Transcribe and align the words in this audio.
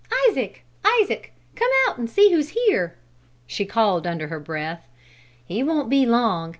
Isaac! 0.27 0.65
Isaac! 0.83 1.31
Come 1.55 1.69
out 1.87 1.99
and 1.99 2.09
see 2.09 2.31
who's 2.31 2.49
here," 2.57 2.97
she 3.45 3.67
called 3.67 4.07
under 4.07 4.29
her 4.29 4.39
breath. 4.39 4.87
"He 5.45 5.61
won't 5.61 5.91
be 5.91 6.07
long. 6.07 6.49